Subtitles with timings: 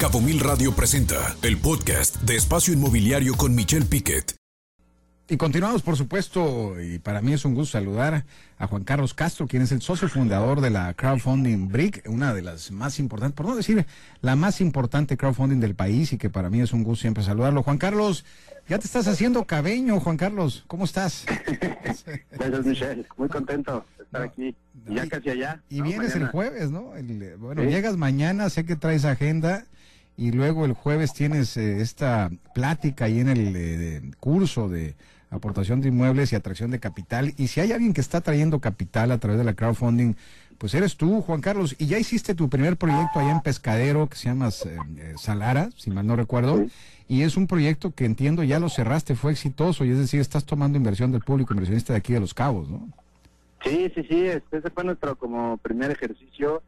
[0.00, 4.34] Cabo Mil Radio presenta el podcast de Espacio Inmobiliario con Michelle Piquet.
[5.28, 8.24] Y continuamos, por supuesto, y para mí es un gusto saludar
[8.56, 12.40] a Juan Carlos Castro, quien es el socio fundador de la crowdfunding BRIC, una de
[12.40, 13.84] las más importantes, por no decir
[14.22, 17.62] la más importante crowdfunding del país, y que para mí es un gusto siempre saludarlo.
[17.62, 18.24] Juan Carlos,
[18.70, 21.26] ya te estás haciendo cabeño, Juan Carlos, ¿cómo estás?
[22.30, 24.56] Gracias, Michelle, muy contento de estar aquí,
[24.88, 25.60] y ya casi allá.
[25.68, 26.96] Y vienes el jueves, ¿no?
[26.96, 29.66] El, bueno, llegas mañana, sé que traes agenda
[30.20, 34.94] y luego el jueves tienes eh, esta plática ahí en el eh, curso de
[35.30, 37.32] aportación de inmuebles y atracción de capital.
[37.38, 40.16] Y si hay alguien que está trayendo capital a través de la crowdfunding,
[40.58, 41.74] pues eres tú, Juan Carlos.
[41.78, 45.90] Y ya hiciste tu primer proyecto allá en Pescadero que se llama eh, Salara, si
[45.90, 46.66] mal no recuerdo.
[47.08, 49.86] Y es un proyecto que entiendo ya lo cerraste, fue exitoso.
[49.86, 52.90] Y es decir, estás tomando inversión del público inversionista de aquí de Los Cabos, ¿no?
[53.64, 54.26] Sí, sí, sí.
[54.26, 56.62] Este, ese fue nuestro como primer ejercicio.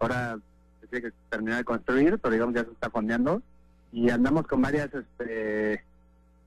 [0.00, 0.38] ahora
[0.86, 3.42] tiene que terminar de construir, pero digamos ya se está fondeando
[3.92, 5.82] y andamos con varias este,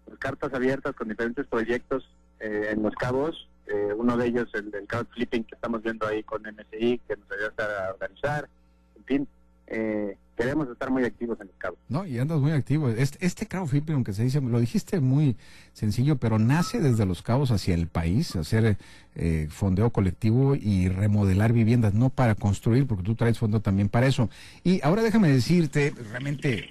[0.05, 2.09] pues, cartas abiertas con diferentes proyectos
[2.39, 3.47] eh, en Los Cabos.
[3.67, 7.31] Eh, uno de ellos, el del crowdflipping que estamos viendo ahí con MSI, que nos
[7.31, 8.49] ayuda a organizar.
[8.95, 9.27] En fin,
[9.67, 11.75] eh, queremos estar muy activos en el cabo.
[11.89, 12.87] No, y andas muy activo.
[12.87, 15.35] Este, este crowdflipping, aunque se dice, lo dijiste muy
[15.73, 18.77] sencillo, pero nace desde los cabos hacia el país, hacer
[19.15, 24.07] eh, fondeo colectivo y remodelar viviendas, no para construir, porque tú traes fondo también para
[24.07, 24.29] eso.
[24.63, 26.69] Y ahora déjame decirte, realmente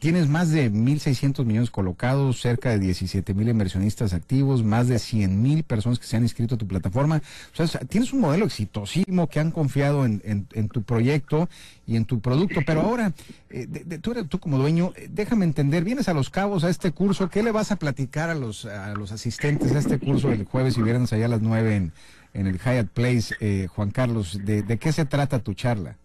[0.00, 5.98] tienes más de 1.600 millones colocados, cerca de 17.000 inversionistas activos, más de 100.000 personas
[5.98, 7.22] que se han inscrito a tu plataforma.
[7.58, 11.48] O sea, tienes un modelo exitosísimo que han confiado en, en tu proyecto
[11.86, 13.12] y en tu producto, pero ahora,
[13.50, 13.66] eh,
[14.00, 17.28] tú, eres, tú como dueño, eh, déjame entender, vienes a Los Cabos a este curso,
[17.28, 20.78] ¿qué le vas a platicar a los, a los asistentes a este curso el jueves
[20.78, 21.92] y viernes allá a las nueve en,
[22.32, 24.38] en el Hyatt Place, eh, Juan Carlos?
[24.44, 25.96] De, de, qué se trata tu charla?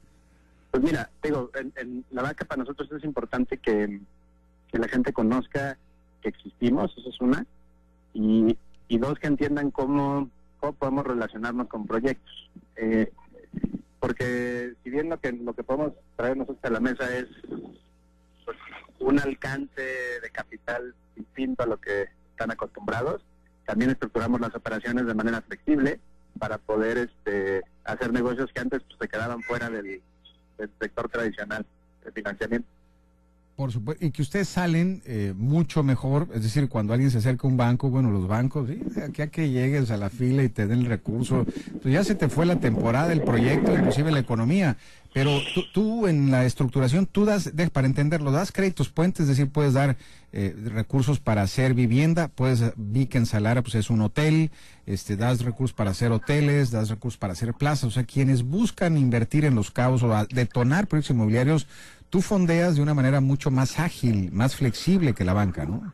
[0.71, 3.99] Pues mira, digo, en, la vaca para nosotros es importante que,
[4.71, 5.77] que, la gente conozca
[6.21, 7.45] que existimos, eso es una,
[8.13, 8.57] y,
[8.87, 10.29] y dos, que entiendan cómo,
[10.59, 12.49] cómo podemos relacionarnos con proyectos.
[12.75, 13.11] Eh,
[13.99, 17.27] porque si bien lo que lo que podemos traer nosotros a la mesa es
[18.45, 18.57] pues,
[18.99, 23.21] un alcance de capital distinto a lo que están acostumbrados,
[23.65, 25.99] también estructuramos las operaciones de manera flexible
[26.37, 30.01] para poder este hacer negocios que antes pues, se quedaban fuera del
[30.79, 31.65] sector tradicional
[32.03, 32.78] de financiamiento.
[33.59, 37.45] Por supuesto, y que ustedes salen eh, mucho mejor, es decir, cuando alguien se acerca
[37.45, 38.79] a un banco, bueno, los bancos, ¿sí?
[39.01, 41.45] aquí a que llegues a la fila y te den el recurso,
[41.81, 44.77] pues ya se te fue la temporada, el proyecto, inclusive la economía,
[45.13, 49.49] pero tú, tú en la estructuración, tú das, para entenderlo, das créditos puentes, es decir,
[49.49, 49.97] puedes dar
[50.31, 54.51] eh, recursos para hacer vivienda, puedes, vi que en Salara pues es un hotel,
[54.85, 58.97] este, das recursos para hacer hoteles, das recursos para hacer plazas, o sea, quienes buscan
[58.97, 61.67] invertir en los cabos o detonar proyectos inmobiliarios,
[62.09, 65.93] tú fondeas de una manera mucho más ágil, más flexible que la banca, ¿no?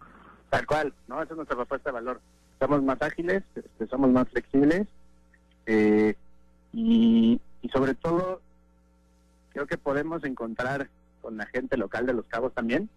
[0.49, 1.21] Tal cual, ¿no?
[1.21, 2.21] Esa es nuestra propuesta de valor.
[2.59, 4.87] Somos más ágiles, este, somos más flexibles
[5.65, 6.15] eh,
[6.73, 7.41] y,
[7.73, 8.41] sobre todo
[9.51, 10.87] creo que podemos encontrar
[11.21, 12.89] con la gente local de Los Cabos también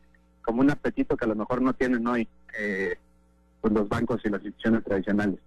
[0.43, 2.97] como un apetito que a lo mejor no tienen hoy eh,
[3.61, 5.39] pues los bancos y las instituciones tradicionales.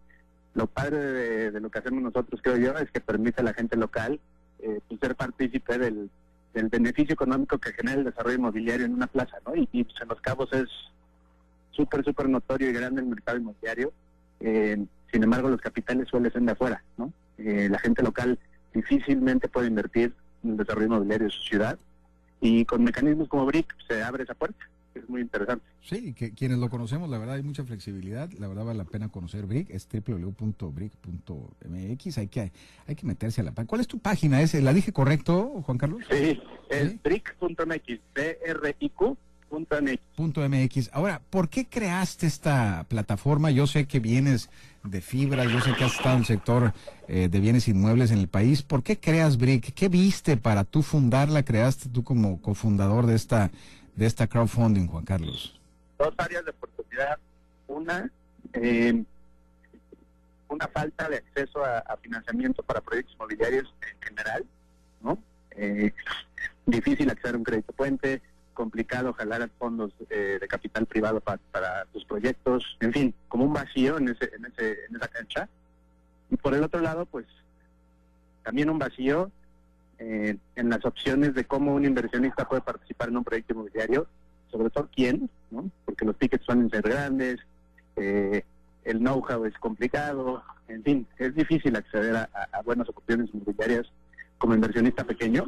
[0.54, 3.78] Lo padre de, lo que hacemos nosotros, creo yo, es que permite a la gente
[3.78, 4.20] local
[4.60, 6.10] eh, pues, ser partícipe del,
[6.54, 9.54] del beneficio económico que genera el desarrollo inmobiliario en una plaza, ¿no?
[9.56, 10.68] Y, pues, en Los Cabos es
[11.72, 13.94] súper, súper notorio y grande el mercado inmobiliario.
[14.40, 17.14] Eh, sin embargo, los capitales suelen ser de afuera, ¿no?
[17.38, 18.38] Eh, la gente local
[18.74, 20.14] difícilmente puede invertir
[20.44, 21.78] en el desarrollo inmobiliario de su ciudad
[22.40, 25.66] y con mecanismos como BRIC se abre esa puerta es muy interesante.
[25.82, 29.10] Sí, que quienes lo conocemos, la verdad hay mucha flexibilidad, la verdad vale la pena
[29.10, 30.98] conocer Brick, es www.brick.mx,
[32.18, 32.52] hay que,
[32.88, 33.68] hay que meterse a la página.
[33.68, 34.42] ¿Cuál es tu página?
[34.42, 36.04] ¿Es, ¿La dije correcto, Juan Carlos?
[36.10, 39.18] Sí, es brick.mx, B-R-I-Q.
[40.16, 40.92] Punto MX.
[40.94, 43.52] Ahora, ¿por qué creaste esta plataforma?
[43.52, 44.50] Yo sé que vienes
[44.86, 46.74] de fibra, yo sé que has estado en el sector
[47.10, 48.62] eh, de bienes inmuebles en el país.
[48.64, 49.74] ¿Por qué creas Brick?
[49.74, 51.44] ¿Qué viste para tú fundarla?
[51.44, 53.52] ¿Creaste tú como cofundador de esta
[53.96, 55.60] de esta crowdfunding, Juan Carlos?
[55.98, 57.18] Dos áreas de oportunidad.
[57.68, 58.12] Una,
[58.54, 59.04] eh,
[60.50, 64.46] una falta de acceso a, financiamiento para proyectos inmobiliarios en general,
[65.02, 65.18] ¿no?
[65.52, 65.94] Eh,
[66.66, 68.22] difícil acceder a un crédito puente,
[68.54, 73.98] complicado jalar fondos eh, de capital privado para tus proyectos, en fin, como un vacío
[73.98, 75.50] en, ese, en, ese, en esa cancha.
[76.30, 77.26] Y por el otro lado, pues
[78.44, 79.32] también un vacío
[80.04, 84.08] eh, en las opciones de cómo un inversionista puede participar en un proyecto inmobiliario,
[84.50, 85.70] sobre todo quién, ¿no?
[85.86, 87.40] porque los tickets suelen ser grandes,
[87.98, 88.44] eh,
[88.84, 93.92] el know-how es complicado, en fin, es difícil acceder a, buenas oportunidades inmobiliarias
[94.40, 95.46] como inversionista pequeño.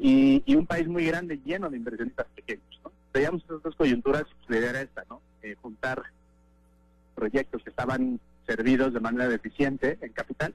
[0.00, 2.80] y, un país muy grande lleno de inversionistas pequeños.
[2.82, 2.90] ¿no?
[3.14, 5.20] Veíamos esas dos coyunturas, la idea era esta, ¿no?
[5.42, 6.02] Eh, juntar
[7.14, 8.18] proyectos que estaban
[8.48, 10.54] servidos de manera deficiente en capital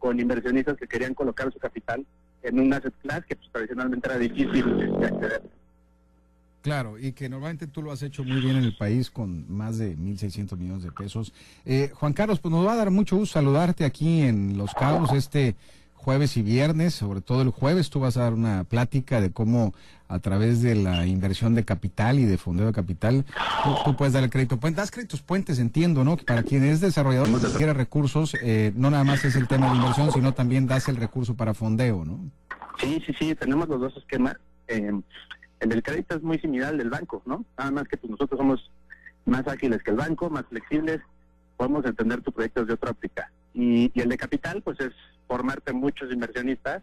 [0.00, 2.04] con inversionistas que querían colocar su capital
[2.42, 2.94] en un asset
[3.26, 5.42] que pues, tradicionalmente era difícil de acceder.
[6.62, 9.78] Claro, y que normalmente tú lo has hecho muy bien en el país con más
[9.78, 11.32] de 1.600 millones de pesos.
[11.64, 15.12] Eh, Juan Carlos, pues nos va a dar mucho gusto saludarte aquí en Los Cabos
[15.12, 15.56] este
[16.02, 19.72] jueves y viernes, sobre todo el jueves tú vas a dar una plática de cómo
[20.08, 23.24] a través de la inversión de capital y de fondeo de capital,
[23.84, 24.58] tú, puedes dar el crédito.
[24.74, 26.16] Das créditos puentes, entiendo, ¿no?
[26.16, 29.76] Para quien es desarrollador y quiere recursos, eh, no nada más es el tema de
[29.76, 32.18] inversión, sino también das el recurso para fondeo, ¿no?
[32.78, 34.36] Sí, sí, sí, tenemos los dos esquemas.
[34.68, 34.92] Eh,
[35.60, 37.44] el del crédito es muy similar al del banco, ¿no?
[37.56, 38.70] Nada más que pues, nosotros somos
[39.24, 41.00] más ágiles que el banco, más flexibles,
[41.56, 43.30] podemos entender tu proyecto de otra óptica.
[43.54, 44.92] Y, el de capital, pues es
[45.32, 46.82] formarte muchos inversionistas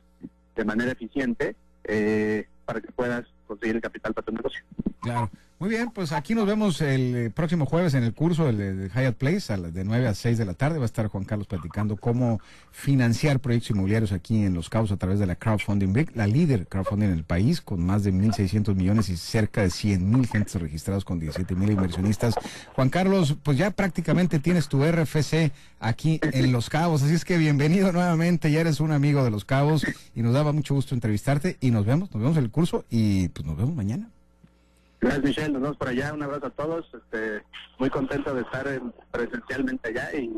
[0.55, 4.63] de manera eficiente eh, para que puedas conseguir el capital para tu negocio.
[5.01, 5.29] Claro.
[5.59, 9.17] Muy bien, pues aquí nos vemos el eh, próximo jueves en el curso de, Hyatt
[9.17, 10.77] Place, a de 9 a 6 de la tarde.
[10.77, 12.39] Va a estar Juan Carlos platicando cómo
[12.71, 16.65] financiar proyectos inmobiliarios aquí en Los Cabos a través de la Crowdfunding Big, la líder
[16.65, 21.03] crowdfunding en el país, con más de 1.600 millones y cerca de 100.000 gentes registrados
[21.03, 22.35] con 17.000 inversionistas.
[22.73, 25.51] Juan Carlos, pues ya prácticamente tienes tu RFC
[25.81, 29.43] aquí en Los Cabos, así es que bienvenido nuevamente, ya eres un amigo de Los
[29.43, 29.85] Cabos
[30.15, 33.27] y nos daba mucho gusto entrevistarte y nos vemos, nos vemos en el curso y
[33.27, 34.09] pues nos vemos mañana.
[35.01, 35.49] Gracias, Michelle.
[35.49, 36.13] Nos vemos por allá.
[36.13, 36.85] Un abrazo a todos.
[36.93, 37.43] Este,
[37.77, 38.81] muy contento de estar
[39.11, 40.31] presencialmente allá y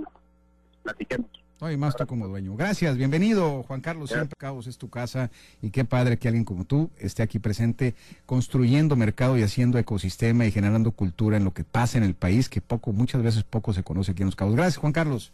[0.84, 1.28] platiquemos.
[1.60, 2.56] Oye, más tú como dueño.
[2.56, 4.10] Gracias, bienvenido, Juan Carlos.
[4.10, 5.30] Siempre Cabos es tu casa
[5.62, 7.94] y qué padre que alguien como tú esté aquí presente,
[8.26, 12.50] construyendo mercado y haciendo ecosistema y generando cultura en lo que pasa en el país,
[12.50, 14.56] que poco, muchas veces poco se conoce aquí en los Cabos.
[14.56, 15.34] Gracias, Juan Carlos.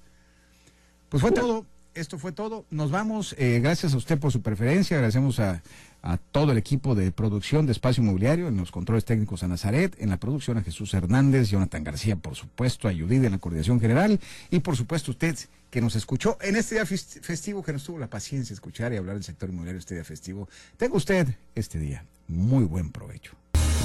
[1.08, 1.66] Pues fue todo
[1.98, 2.66] esto fue todo.
[2.70, 3.36] Nos vamos.
[3.38, 4.98] Eh, gracias a usted por su preferencia.
[4.98, 5.62] Agradecemos a,
[6.08, 9.96] a, todo el equipo de producción de Espacio Inmobiliario, en los controles técnicos a Nazaret,
[10.00, 13.80] en la producción a Jesús Hernández, Jonathan García, por supuesto, a Judith en la coordinación
[13.80, 14.20] general
[14.50, 15.38] y por supuesto usted
[15.70, 18.98] que nos escuchó en este día festivo, que nos tuvo la paciencia de escuchar y
[18.98, 20.48] hablar del sector inmobiliario este día festivo.
[20.78, 23.36] Tenga usted este día muy buen provecho.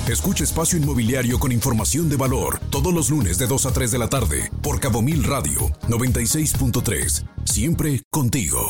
[0.09, 3.99] Escucha Espacio Inmobiliario con información de valor todos los lunes de 2 a 3 de
[3.99, 7.25] la tarde por Cabo Mil Radio 96.3.
[7.45, 8.69] Siempre contigo.